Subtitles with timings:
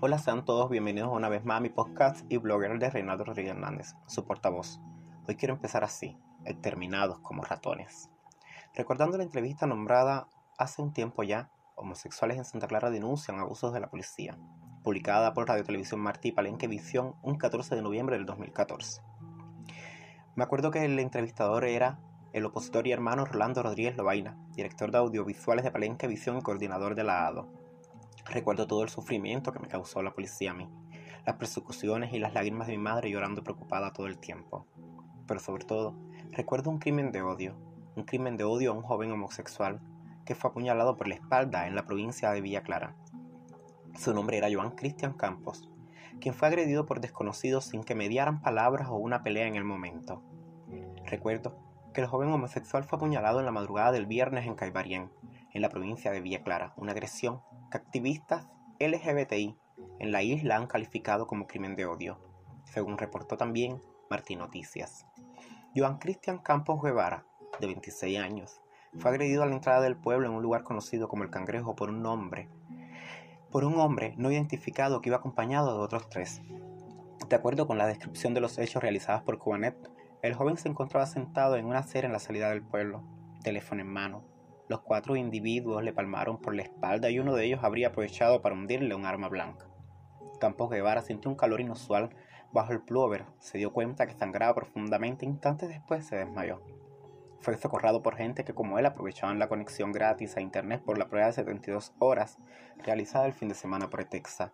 [0.00, 3.50] Hola, sean todos bienvenidos una vez más a mi podcast y blogger de Reinaldo Rodríguez
[3.50, 4.78] Hernández, su portavoz.
[5.26, 8.08] Hoy quiero empezar así, exterminados como ratones.
[8.76, 13.80] Recordando la entrevista nombrada hace un tiempo ya, homosexuales en Santa Clara denuncian abusos de
[13.80, 14.38] la policía,
[14.84, 19.02] publicada por Radio Televisión Martí Palenque Visión un 14 de noviembre del 2014.
[20.36, 21.98] Me acuerdo que el entrevistador era
[22.32, 26.94] el opositor y hermano Rolando Rodríguez Lobaina, director de audiovisuales de Palenque Visión y coordinador
[26.94, 27.67] de la ADO.
[28.30, 30.68] Recuerdo todo el sufrimiento que me causó la policía a mí,
[31.24, 34.66] las persecuciones y las lágrimas de mi madre llorando preocupada todo el tiempo.
[35.26, 35.94] Pero sobre todo,
[36.32, 37.54] recuerdo un crimen de odio,
[37.96, 39.80] un crimen de odio a un joven homosexual
[40.26, 42.94] que fue apuñalado por la espalda en la provincia de Villa Clara.
[43.98, 45.66] Su nombre era Joan Cristian Campos,
[46.20, 50.22] quien fue agredido por desconocidos sin que mediaran palabras o una pelea en el momento.
[51.06, 51.56] Recuerdo
[51.94, 55.10] que el joven homosexual fue apuñalado en la madrugada del viernes en Caibarien,
[55.54, 58.48] en la provincia de Villa Clara, una agresión que activistas
[58.80, 59.56] LGBTI
[59.98, 62.18] en la isla han calificado como crimen de odio,
[62.64, 63.80] según reportó también
[64.10, 65.06] Martín Noticias.
[65.74, 67.26] Joan Cristian Campos Guevara,
[67.60, 68.60] de 26 años,
[68.98, 71.90] fue agredido a la entrada del pueblo en un lugar conocido como el Cangrejo por
[71.90, 72.48] un hombre,
[73.50, 76.40] por un hombre no identificado que iba acompañado de otros tres.
[77.28, 79.76] De acuerdo con la descripción de los hechos realizados por Cubanet,
[80.22, 83.02] el joven se encontraba sentado en una acera en la salida del pueblo,
[83.42, 84.24] teléfono en mano.
[84.68, 88.54] Los cuatro individuos le palmaron por la espalda y uno de ellos habría aprovechado para
[88.54, 89.66] hundirle un arma blanca.
[90.38, 92.10] Campos Guevara sintió un calor inusual
[92.52, 96.62] bajo el plover, se dio cuenta que sangraba profundamente e instantes después se desmayó.
[97.40, 101.08] Fue socorrado por gente que como él aprovechaban la conexión gratis a internet por la
[101.08, 102.38] prueba de 72 horas
[102.76, 104.52] realizada el fin de semana por Texas.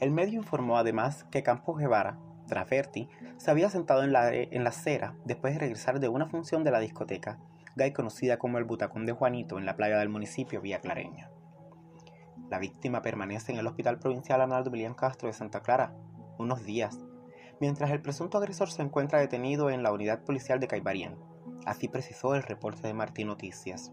[0.00, 4.70] El medio informó además que Campos Guevara Traferti se había sentado en la, en la
[4.70, 7.38] acera después de regresar de una función de la discoteca,
[7.76, 11.30] gay conocida como el Butacón de Juanito en la playa del municipio Villa Clareña.
[12.50, 15.94] La víctima permanece en el Hospital Provincial Arnaldo Milián Castro de Santa Clara
[16.38, 16.98] unos días,
[17.60, 21.16] mientras el presunto agresor se encuentra detenido en la unidad policial de Caibarien.
[21.64, 23.92] Así precisó el reporte de Martín Noticias.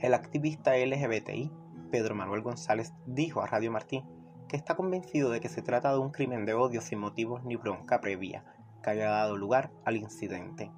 [0.00, 1.52] El activista LGBTI,
[1.90, 4.04] Pedro Manuel González, dijo a Radio Martí
[4.48, 7.56] que está convencido de que se trata de un crimen de odio sin motivos ni
[7.56, 8.44] bronca previa
[8.82, 10.70] que haya dado lugar al incidente.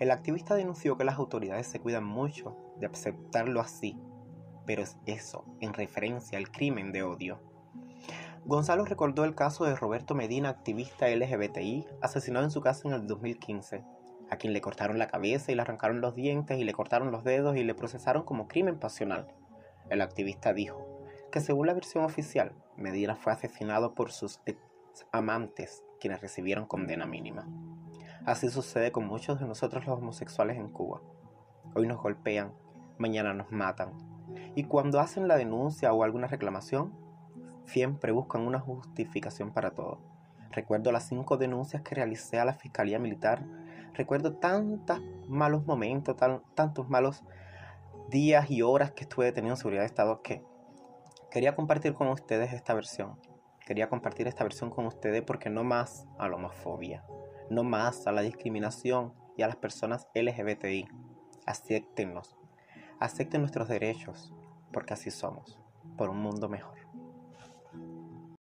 [0.00, 4.00] El activista denunció que las autoridades se cuidan mucho de aceptarlo así,
[4.64, 7.38] pero es eso, en referencia al crimen de odio.
[8.46, 13.06] Gonzalo recordó el caso de Roberto Medina, activista LGBTI, asesinado en su casa en el
[13.06, 13.84] 2015,
[14.30, 17.22] a quien le cortaron la cabeza y le arrancaron los dientes y le cortaron los
[17.22, 19.28] dedos y le procesaron como crimen pasional.
[19.90, 24.40] El activista dijo que según la versión oficial, Medina fue asesinado por sus
[25.12, 27.46] amantes, quienes recibieron condena mínima.
[28.26, 31.00] Así sucede con muchos de nosotros los homosexuales en Cuba.
[31.74, 32.52] Hoy nos golpean,
[32.98, 33.92] mañana nos matan.
[34.54, 36.92] Y cuando hacen la denuncia o alguna reclamación,
[37.64, 40.00] siempre buscan una justificación para todo.
[40.50, 43.44] Recuerdo las cinco denuncias que realicé a la Fiscalía Militar.
[43.94, 46.14] Recuerdo tantos malos momentos,
[46.54, 47.24] tantos malos
[48.10, 50.44] días y horas que estuve detenido en seguridad de Estado que
[51.30, 53.18] quería compartir con ustedes esta versión.
[53.64, 57.04] Quería compartir esta versión con ustedes porque no más a la homofobia,
[57.50, 60.88] no más a la discriminación y a las personas LGBTI.
[61.46, 62.36] Acéptennos,
[63.00, 64.32] acepten nuestros derechos,
[64.72, 65.58] porque así somos,
[65.98, 66.79] por un mundo mejor.